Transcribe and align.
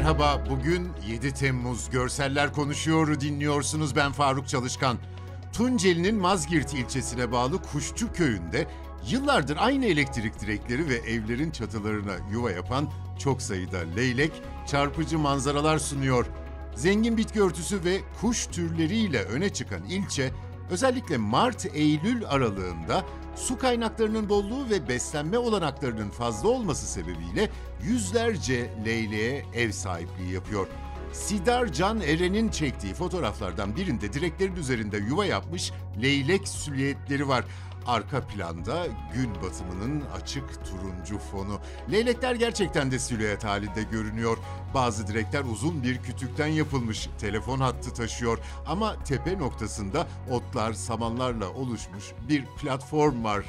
Merhaba, 0.00 0.44
bugün 0.50 0.88
7 1.08 1.34
Temmuz 1.34 1.90
Görseller 1.90 2.52
Konuşuyor 2.52 3.20
dinliyorsunuz. 3.20 3.96
Ben 3.96 4.12
Faruk 4.12 4.48
Çalışkan. 4.48 4.98
Tunceli'nin 5.52 6.14
Mazgirt 6.14 6.74
ilçesine 6.74 7.32
bağlı 7.32 7.62
Kuşçu 7.62 8.12
köyünde 8.12 8.66
yıllardır 9.10 9.56
aynı 9.60 9.86
elektrik 9.86 10.40
direkleri 10.40 10.88
ve 10.88 10.94
evlerin 10.94 11.50
çatılarına 11.50 12.12
yuva 12.32 12.50
yapan 12.50 12.90
çok 13.18 13.42
sayıda 13.42 13.78
leylek 13.96 14.32
çarpıcı 14.66 15.18
manzaralar 15.18 15.78
sunuyor. 15.78 16.26
Zengin 16.74 17.16
bitki 17.16 17.42
örtüsü 17.42 17.84
ve 17.84 18.00
kuş 18.20 18.46
türleriyle 18.46 19.22
öne 19.22 19.52
çıkan 19.52 19.84
ilçe 19.84 20.30
özellikle 20.70 21.16
Mart-Eylül 21.16 22.26
aralığında 22.26 23.04
su 23.36 23.58
kaynaklarının 23.58 24.28
bolluğu 24.28 24.70
ve 24.70 24.88
beslenme 24.88 25.38
olanaklarının 25.38 26.10
fazla 26.10 26.48
olması 26.48 26.86
sebebiyle 26.86 27.50
yüzlerce 27.82 28.70
leyleğe 28.84 29.44
ev 29.54 29.70
sahipliği 29.70 30.32
yapıyor. 30.32 30.66
Sidar 31.12 31.72
Can 31.72 32.00
Eren'in 32.00 32.48
çektiği 32.48 32.94
fotoğraflardan 32.94 33.76
birinde 33.76 34.12
direklerin 34.12 34.56
üzerinde 34.56 34.96
yuva 34.96 35.24
yapmış 35.24 35.72
leylek 36.02 36.48
süliyetleri 36.48 37.28
var. 37.28 37.44
Arka 37.90 38.20
planda 38.26 38.86
gün 39.14 39.34
batımının 39.42 40.02
açık 40.22 40.64
turuncu 40.64 41.18
fonu. 41.18 41.58
Leylekler 41.92 42.34
gerçekten 42.34 42.90
de 42.90 42.98
silüet 42.98 43.44
halinde 43.44 43.82
görünüyor. 43.82 44.38
Bazı 44.74 45.06
direkler 45.06 45.44
uzun 45.44 45.82
bir 45.82 46.02
kütükten 46.02 46.46
yapılmış, 46.46 47.08
telefon 47.20 47.60
hattı 47.60 47.94
taşıyor. 47.94 48.38
Ama 48.66 49.04
tepe 49.04 49.38
noktasında 49.38 50.06
otlar, 50.30 50.72
samanlarla 50.72 51.48
oluşmuş 51.48 52.04
bir 52.28 52.44
platform 52.44 53.24
var. 53.24 53.44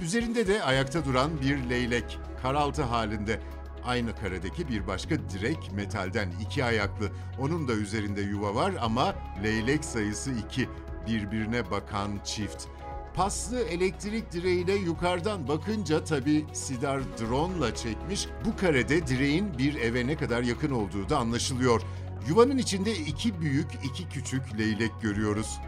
Üzerinde 0.00 0.46
de 0.46 0.62
ayakta 0.62 1.04
duran 1.04 1.40
bir 1.40 1.70
leylek, 1.70 2.18
karaltı 2.42 2.82
halinde. 2.82 3.40
Aynı 3.86 4.16
karedeki 4.16 4.68
bir 4.68 4.86
başka 4.86 5.14
direk 5.30 5.72
metalden 5.72 6.28
iki 6.40 6.64
ayaklı. 6.64 7.10
Onun 7.40 7.68
da 7.68 7.72
üzerinde 7.72 8.20
yuva 8.20 8.54
var 8.54 8.72
ama 8.80 9.14
leylek 9.42 9.84
sayısı 9.84 10.30
iki. 10.32 10.68
Birbirine 11.06 11.70
bakan 11.70 12.10
çift. 12.24 12.75
Paslı 13.16 13.60
elektrik 13.60 14.32
direğine 14.32 14.74
yukarıdan 14.74 15.48
bakınca 15.48 16.04
tabi 16.04 16.44
Sidar 16.52 17.00
drone'la 17.18 17.74
çekmiş. 17.74 18.28
Bu 18.44 18.56
karede 18.56 19.06
direğin 19.06 19.58
bir 19.58 19.74
eve 19.74 20.06
ne 20.06 20.16
kadar 20.16 20.42
yakın 20.42 20.70
olduğu 20.70 21.08
da 21.08 21.18
anlaşılıyor. 21.18 21.82
Yuvanın 22.28 22.58
içinde 22.58 22.96
iki 22.96 23.40
büyük, 23.40 23.66
iki 23.84 24.08
küçük 24.08 24.58
leylek 24.58 24.90
görüyoruz. 25.02 25.58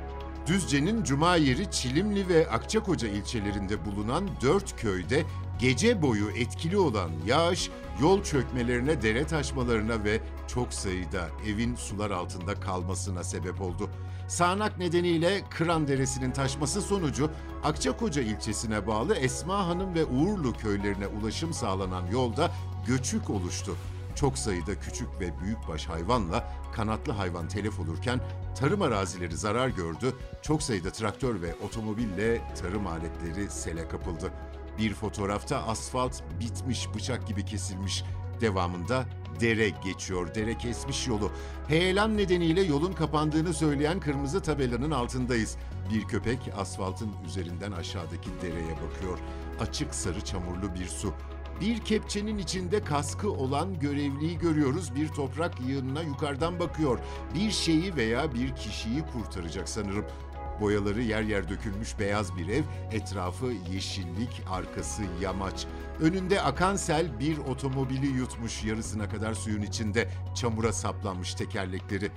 Düzce'nin 0.47 1.05
Cuma 1.05 1.37
yeri 1.37 1.71
Çilimli 1.71 2.29
ve 2.29 2.51
Akçakoca 2.51 3.09
ilçelerinde 3.09 3.85
bulunan 3.85 4.29
dört 4.43 4.81
köyde 4.81 5.25
gece 5.59 6.03
boyu 6.03 6.31
etkili 6.31 6.77
olan 6.77 7.11
yağış 7.27 7.71
yol 8.01 8.23
çökmelerine, 8.23 9.03
dere 9.03 9.27
taşmalarına 9.27 10.05
ve 10.05 10.21
çok 10.49 10.75
sayıda 10.75 11.29
evin 11.47 11.75
sular 11.75 12.11
altında 12.11 12.55
kalmasına 12.55 13.25
sebep 13.25 13.61
oldu. 13.61 13.91
Sağanak 14.29 14.79
nedeniyle 14.79 15.43
Kıran 15.51 15.89
Deresi'nin 15.89 16.31
taşması 16.31 16.83
sonucu 16.83 17.31
Akçakoca 17.65 18.23
ilçesine 18.23 18.87
bağlı 18.87 19.15
Esma 19.15 19.67
Hanım 19.67 19.95
ve 19.95 20.05
Uğurlu 20.05 20.53
köylerine 20.53 21.07
ulaşım 21.07 21.53
sağlanan 21.53 22.07
yolda 22.07 22.51
göçük 22.87 23.31
oluştu 23.31 23.77
çok 24.21 24.39
sayıda 24.39 24.81
küçük 24.81 25.21
ve 25.21 25.41
büyükbaş 25.41 25.87
hayvanla 25.87 26.53
kanatlı 26.73 27.13
hayvan 27.13 27.49
telef 27.49 27.81
olurken 27.81 28.21
tarım 28.61 28.83
arazileri 28.83 29.37
zarar 29.37 29.69
gördü. 29.69 30.15
Çok 30.43 30.63
sayıda 30.63 30.93
traktör 30.93 31.43
ve 31.43 31.55
otomobille 31.67 32.41
tarım 32.63 32.87
aletleri 32.87 33.51
sele 33.51 33.89
kapıldı. 33.89 34.33
Bir 34.79 34.95
fotoğrafta 34.95 35.63
asfalt 35.63 36.23
bitmiş 36.41 36.95
bıçak 36.95 37.27
gibi 37.29 37.45
kesilmiş. 37.45 38.05
Devamında 38.41 39.05
dere 39.41 39.69
geçiyor, 39.69 40.35
dere 40.35 40.59
kesmiş 40.59 41.07
yolu. 41.07 41.33
Heyelan 41.69 42.17
nedeniyle 42.17 42.63
yolun 42.63 42.93
kapandığını 42.93 43.55
söyleyen 43.55 44.01
kırmızı 44.01 44.43
tabelanın 44.43 44.91
altındayız. 44.91 45.57
Bir 45.95 46.03
köpek 46.03 46.39
asfaltın 46.57 47.11
üzerinden 47.27 47.73
aşağıdaki 47.73 48.31
dereye 48.43 48.73
bakıyor. 48.73 49.19
Açık 49.61 49.95
sarı 49.95 50.21
çamurlu 50.25 50.75
bir 50.75 50.87
su. 50.87 51.15
Bir 51.61 51.79
kepçenin 51.79 52.39
içinde 52.39 52.85
kaskı 52.85 53.31
olan 53.31 53.79
görevliyi 53.79 54.39
görüyoruz. 54.39 54.95
Bir 54.95 55.09
toprak 55.09 55.61
yığınına 55.61 56.03
yukarıdan 56.03 56.61
bakıyor. 56.61 56.99
Bir 57.35 57.51
şeyi 57.51 57.97
veya 57.97 58.35
bir 58.35 58.57
kişiyi 58.57 59.03
kurtaracak 59.13 59.69
sanırım. 59.69 60.05
Boyaları 60.61 61.03
yer 61.03 61.23
yer 61.23 61.49
dökülmüş 61.49 61.99
beyaz 61.99 62.37
bir 62.37 62.49
ev, 62.49 62.63
etrafı 62.93 63.47
yeşillik, 63.73 64.43
arkası 64.51 65.03
yamaç. 65.23 65.67
Önünde 66.01 66.41
akan 66.41 66.77
sel 66.77 67.21
bir 67.21 67.39
otomobili 67.39 68.07
yutmuş 68.07 68.65
yarısına 68.65 69.09
kadar 69.09 69.35
suyun 69.35 69.63
içinde. 69.63 70.09
Çamura 70.35 70.73
saplanmış 70.73 71.35
tekerlekleri. 71.35 72.11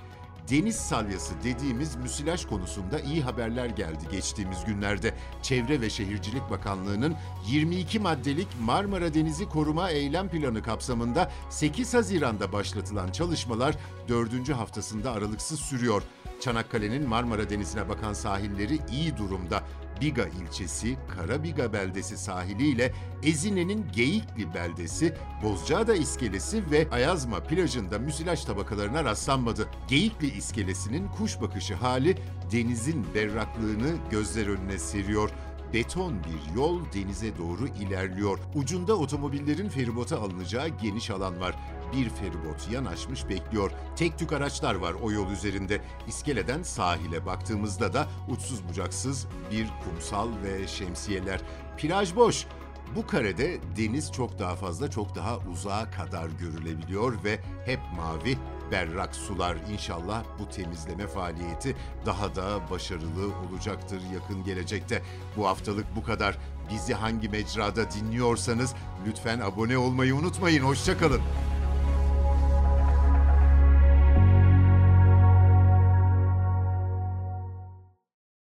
Deniz 0.50 0.76
salyası 0.76 1.34
dediğimiz 1.44 1.96
müsilaj 1.96 2.46
konusunda 2.46 3.00
iyi 3.00 3.22
haberler 3.22 3.66
geldi 3.66 4.04
geçtiğimiz 4.12 4.66
günlerde. 4.66 5.14
Çevre 5.42 5.82
ve 5.82 5.90
Şehircilik 5.90 6.50
Bakanlığı'nın 6.50 7.16
22 7.48 8.00
maddelik 8.00 8.48
Marmara 8.62 9.14
Denizi 9.14 9.50
Koruma 9.50 9.90
Eylem 9.90 10.30
Planı 10.30 10.64
kapsamında 10.64 11.32
8 11.50 11.94
Haziran'da 11.94 12.52
başlatılan 12.52 13.12
çalışmalar 13.12 13.76
4. 14.10 14.50
haftasında 14.50 15.12
aralıksız 15.12 15.60
sürüyor. 15.60 16.04
Çanakkale'nin 16.42 17.10
Marmara 17.10 17.50
Denizi'ne 17.50 17.90
bakan 17.90 18.14
sahilleri 18.14 18.80
iyi 18.92 19.18
durumda. 19.18 19.64
Biga 20.02 20.26
ilçesi, 20.26 20.98
Karabiga 21.16 21.74
beldesi 21.74 22.18
sahiliyle 22.18 22.94
Ezine'nin 23.24 23.86
Geyikli 23.96 24.54
beldesi, 24.54 25.14
Bozcaada 25.44 25.96
iskelesi 25.96 26.72
ve 26.72 26.88
Ayazma 26.92 27.40
plajında 27.40 28.00
müsilaj 28.00 28.46
tabakalarına 28.46 29.04
rastlanmadı. 29.04 29.70
Geyikli 29.88 30.38
iskelesinin 30.38 31.08
kuş 31.08 31.42
bakışı 31.42 31.76
hali 31.76 32.18
denizin 32.52 33.06
berraklığını 33.16 33.96
gözler 34.12 34.48
önüne 34.48 34.80
seriyor 34.80 35.30
beton 35.74 36.14
bir 36.14 36.56
yol 36.56 36.80
denize 36.94 37.38
doğru 37.38 37.68
ilerliyor. 37.68 38.40
Ucunda 38.56 38.96
otomobillerin 38.96 39.70
feribota 39.70 40.22
alınacağı 40.22 40.68
geniş 40.68 41.10
alan 41.10 41.40
var. 41.42 41.56
Bir 41.94 42.10
feribot 42.10 42.70
yanaşmış 42.72 43.30
bekliyor. 43.30 43.72
Tek 43.96 44.20
tük 44.20 44.34
araçlar 44.34 44.76
var 44.76 44.94
o 44.94 45.12
yol 45.12 45.32
üzerinde. 45.32 45.82
İskeleden 46.08 46.64
sahile 46.64 47.26
baktığımızda 47.26 47.94
da 47.94 48.08
uçsuz 48.30 48.68
bucaksız 48.70 49.28
bir 49.52 49.68
kumsal 49.84 50.30
ve 50.44 50.68
şemsiyeler. 50.68 51.42
Plaj 51.78 52.16
boş. 52.16 52.46
Bu 52.96 53.08
karede 53.08 53.58
deniz 53.78 54.12
çok 54.12 54.40
daha 54.40 54.56
fazla, 54.56 54.92
çok 54.92 55.16
daha 55.16 55.38
uzağa 55.38 55.92
kadar 55.92 56.30
görülebiliyor 56.30 57.24
ve 57.24 57.40
hep 57.66 57.80
mavi, 57.96 58.38
berrak 58.72 59.16
sular. 59.16 59.58
İnşallah 59.74 60.24
bu 60.40 60.50
temizleme 60.50 61.08
faaliyeti 61.08 61.76
daha 62.06 62.36
da 62.36 62.70
başarılı 62.72 63.32
olacaktır 63.50 64.02
yakın 64.14 64.44
gelecekte. 64.44 65.02
Bu 65.38 65.48
haftalık 65.48 65.96
bu 65.96 66.04
kadar. 66.04 66.38
Bizi 66.74 66.94
hangi 66.94 67.30
mecrada 67.30 67.92
dinliyorsanız 67.92 68.74
lütfen 69.08 69.40
abone 69.40 69.78
olmayı 69.78 70.16
unutmayın. 70.16 70.64
Hoşçakalın. 70.64 71.22